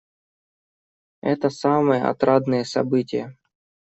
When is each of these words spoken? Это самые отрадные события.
Это 1.21 1.51
самые 1.51 2.03
отрадные 2.05 2.65
события. 2.65 3.37